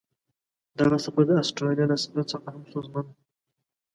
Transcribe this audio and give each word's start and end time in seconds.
دغه 0.79 0.97
سفر 1.05 1.23
د 1.27 1.31
استرالیا 1.43 1.85
له 1.91 1.97
سفر 2.03 2.23
څخه 2.31 2.47
هم 2.53 2.61
ستونزمن 2.69 3.05
و. 3.09 3.13